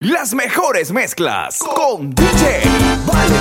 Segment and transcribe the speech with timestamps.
[0.00, 2.60] Las mejores mezclas con DJ
[3.06, 3.36] Vale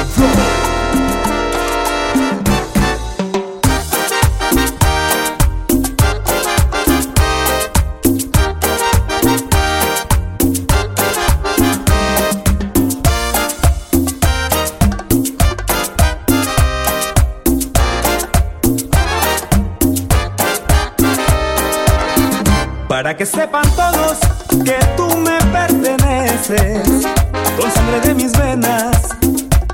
[22.87, 24.19] Para que sepan todos
[24.63, 26.04] que tú me perteneces,
[26.37, 29.07] con sangre de mis venas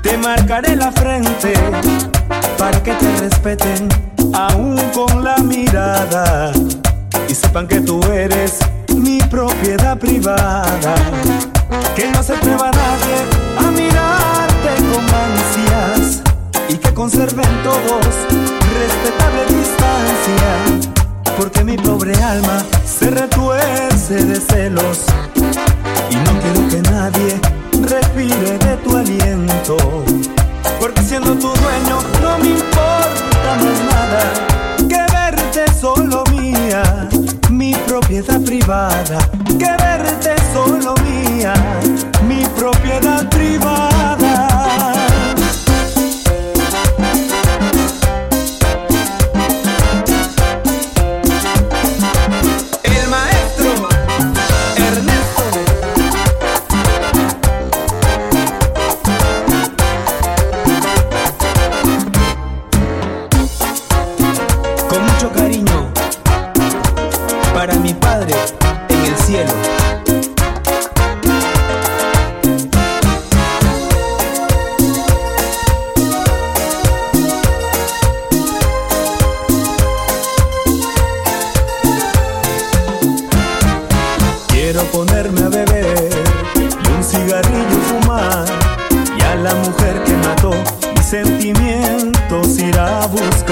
[0.00, 1.54] te marcaré la frente
[2.56, 3.88] para que te respeten
[4.32, 6.52] aún con la mirada
[7.28, 8.60] y sepan que tú eres
[8.94, 10.94] mi propiedad privada.
[11.96, 13.16] Que no se atreva nadie
[13.58, 16.22] a mirarte con ansias
[16.68, 18.06] y que conserven todos
[18.78, 20.92] respetable distancia
[21.36, 25.06] porque mi pobre alma se retuerce de celos
[26.12, 27.40] y no quiero que nadie
[27.88, 29.76] respire de tu aliento.
[30.78, 34.22] Porque siendo tu dueño no me importa más nada
[34.88, 37.08] que verte solo mía,
[37.50, 39.41] mi propiedad privada.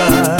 [0.03, 0.39] A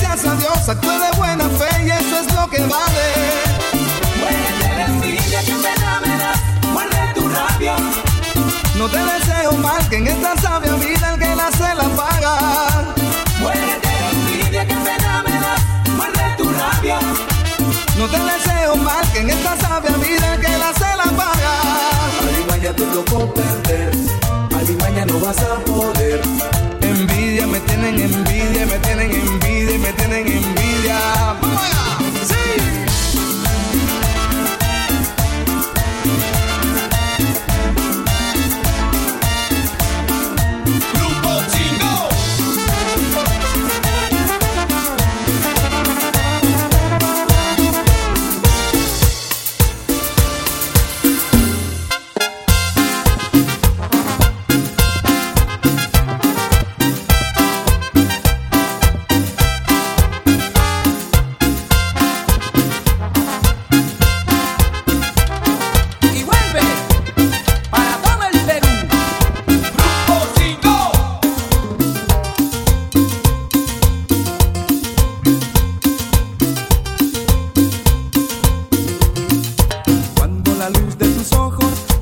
[0.21, 3.07] gracias a Dios, actué de buena fe y eso es lo que vale.
[4.19, 6.39] Muérete de envidia que pena me das,
[6.71, 7.75] muerde tu rabia.
[8.77, 12.93] No te deseo mal, que en esta sabia vida el que la se la paga.
[13.39, 15.61] Muérete de envidia que pena me das,
[15.95, 16.99] muerde tu rabia.
[17.97, 21.53] No te deseo mal, que en esta sabia vida que la se la paga.
[22.27, 23.91] Alimaña te tocó perder,
[24.55, 26.21] Alimaña no vas a poder.
[26.81, 31.40] Envidia, me tienen envidia, me tienen envidia, me tienen envidia.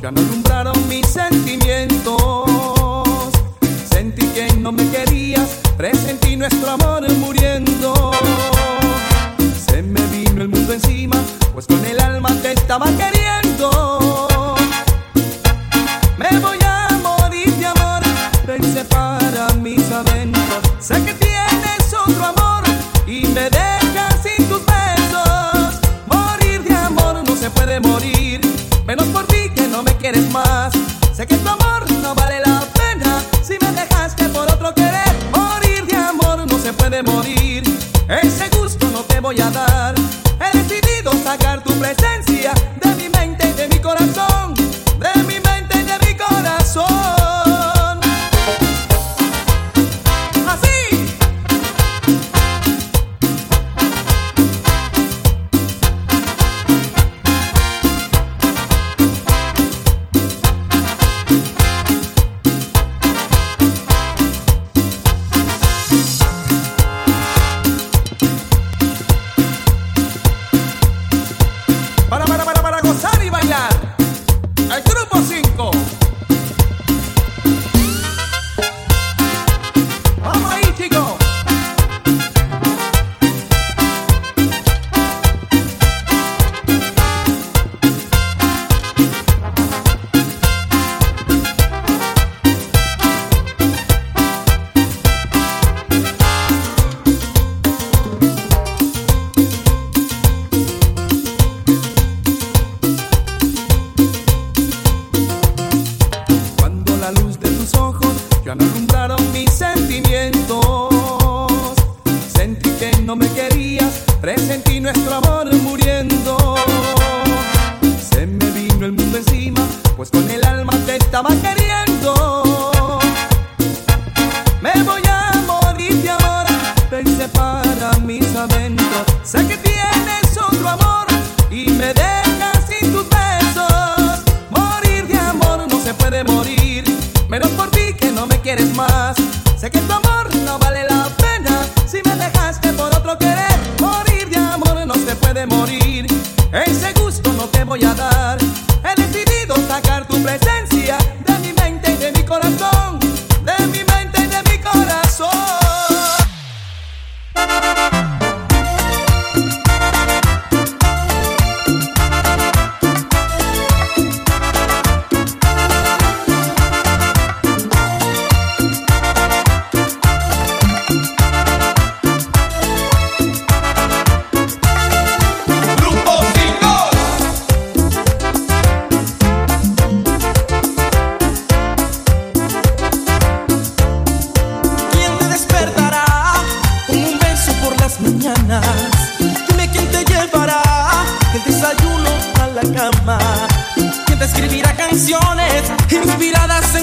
[0.10, 0.49] Tá, Chama no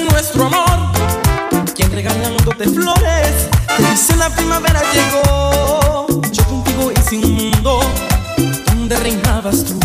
[0.04, 0.92] nuestro amor,
[1.74, 6.06] quien regalándote flores te dice la primavera llegó.
[6.32, 7.80] Yo contigo hice un mundo
[8.66, 9.78] donde reinabas tú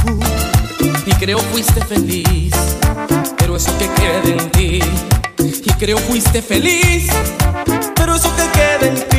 [1.06, 2.54] y creo fuiste feliz,
[3.38, 4.80] pero eso que queda en ti.
[5.64, 7.08] Y creo fuiste feliz,
[7.96, 9.11] pero eso que queda en ti.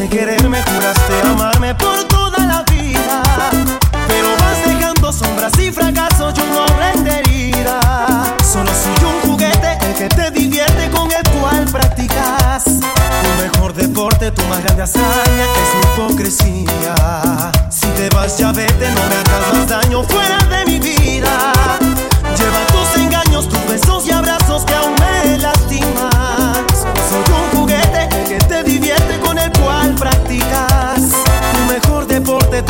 [0.00, 3.22] Juraste quererme, juraste amarme por toda la vida.
[4.08, 7.78] Pero vas dejando sombras y fracaso, yo no aprendería.
[8.42, 12.64] Solo soy un juguete, el que te divierte con el cual practicas.
[12.64, 17.52] Tu mejor deporte, tu más grande hazaña es hipocresía.
[17.68, 20.69] Si te vas, ya vete, no me hagas más daño fuera de mí.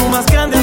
[0.01, 0.60] tú más grande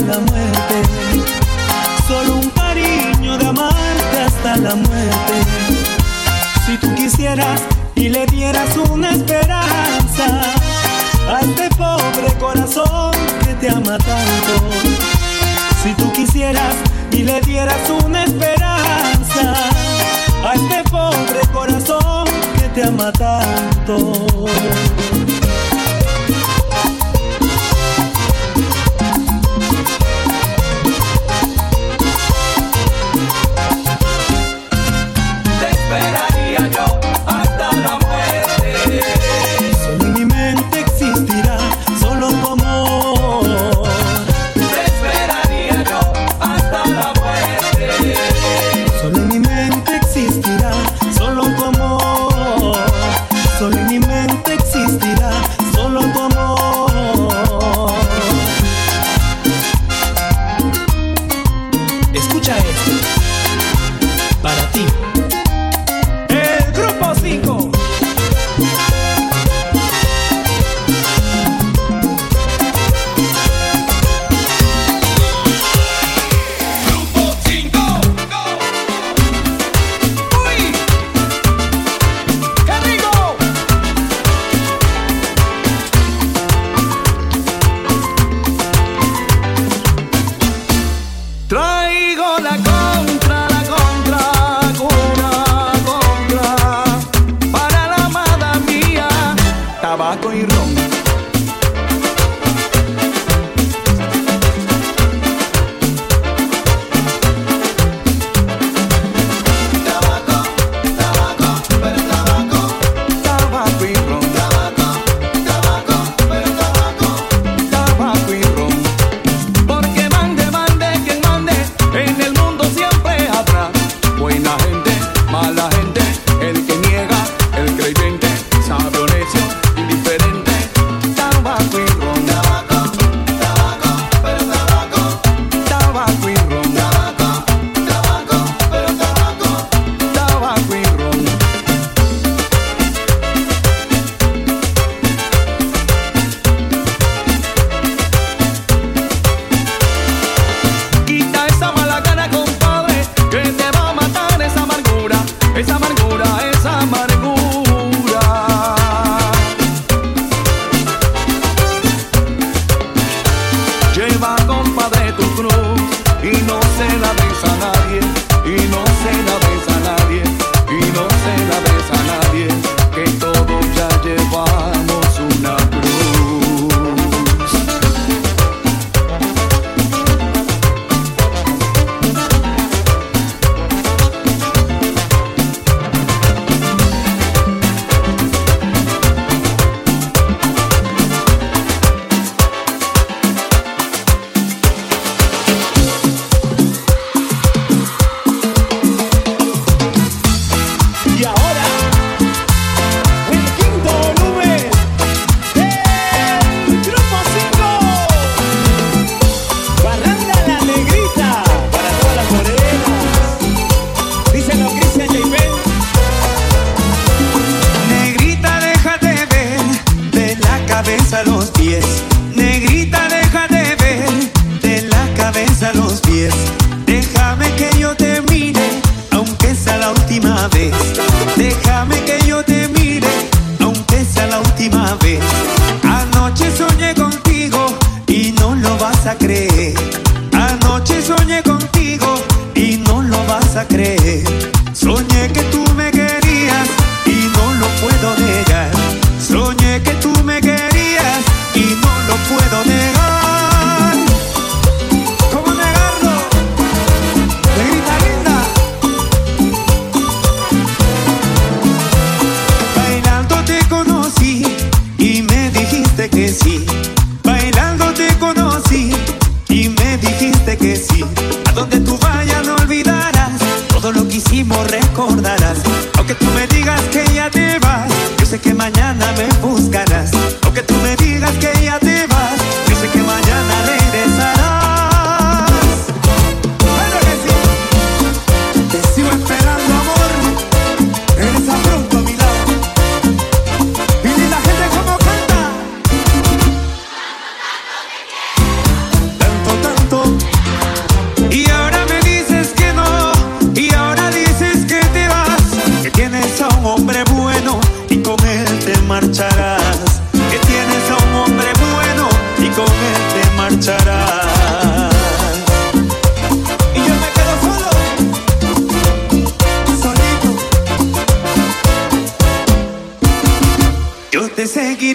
[0.00, 0.82] la muerte.
[2.06, 5.34] Solo un cariño de amarte hasta la muerte.
[6.66, 7.60] Si tú quisieras
[7.94, 10.42] y le dieras una esperanza
[11.28, 13.12] a este pobre corazón
[13.44, 14.54] que te ama tanto.
[15.82, 16.74] Si tú quisieras
[17.12, 19.54] y le dieras una esperanza
[20.44, 22.26] a este pobre corazón
[22.58, 24.46] que te ama tanto.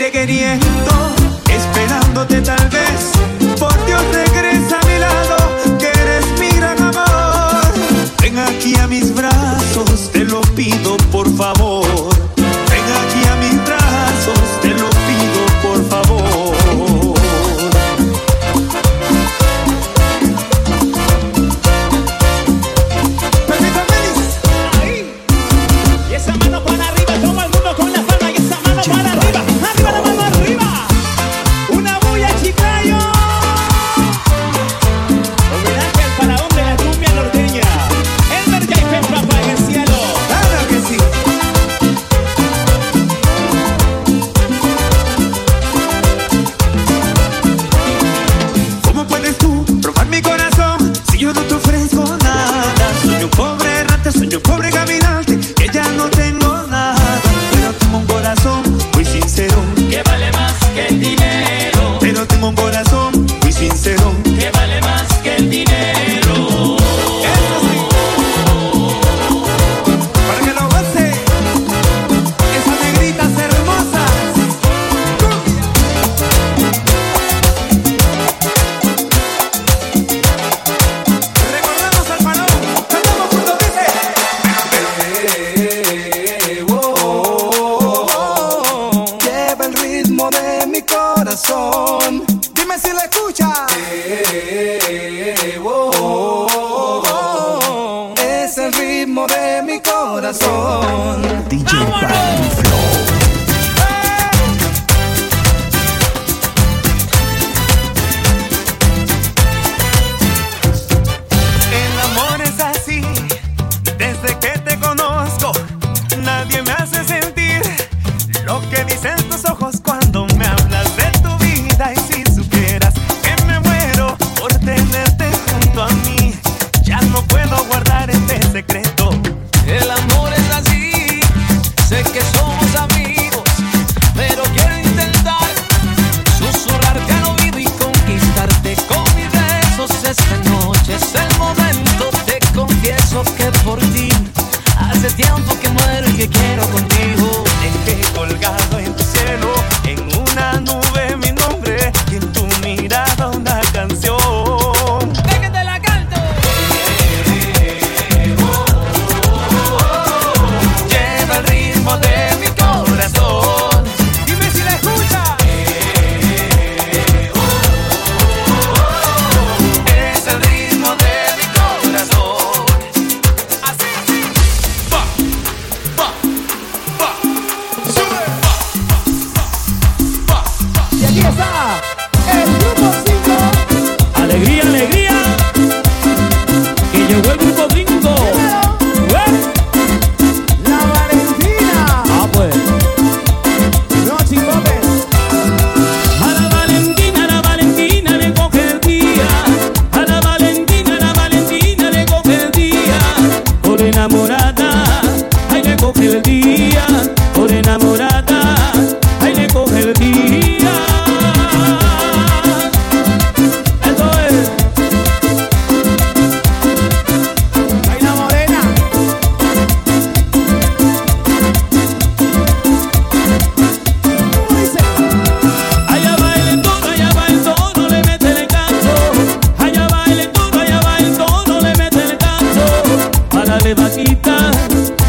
[0.02, 0.71] de quería.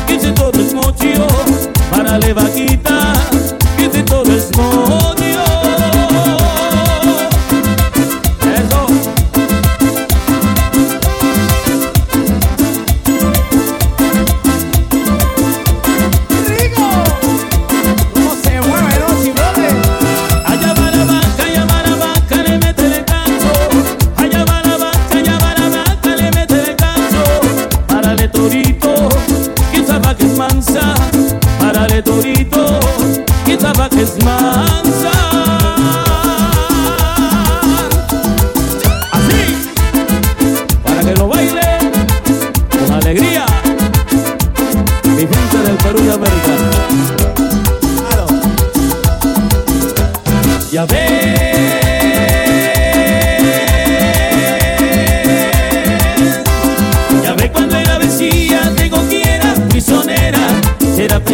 [0.06, 1.26] que se todo es mochio,
[1.90, 3.12] para le vaquita,
[3.76, 5.21] que se todo es mochio.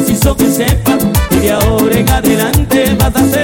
[0.08, 3.37] preciso que sepas que de ahora en adelante vas a ser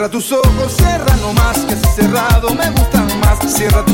[0.00, 3.38] Cierra tus ojos, cierra no más que cerrado me gustan más.
[3.54, 3.84] Cierra